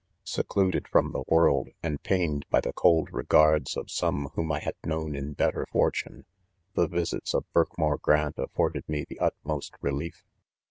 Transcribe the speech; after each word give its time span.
■' 0.01 0.03
Secluded 0.27 0.87
from 0.87 1.11
the 1.11 1.21
world, 1.27 1.69
and 1.83 2.01
pained 2.01 2.43
by 2.49 2.57
th 2.59 2.73
3 2.73 2.73
cold 2.75 3.13
regards 3.13 3.77
of 3.77 3.91
some 3.91 4.29
whom 4.33 4.51
I 4.51 4.57
had 4.59 4.73
known 4.83 5.15
in 5.15 5.33
better 5.33 5.67
fortune, 5.71 6.25
the 6.73 6.87
visits 6.87 7.35
of 7.35 7.45
Birkmoor 7.53 8.01
Grant 8.01 8.39
af 8.39 8.49
forded 8.49 8.89
me 8.89 9.05
the 9.07 9.19
utmost 9.19 9.75
relief. 9.79 10.23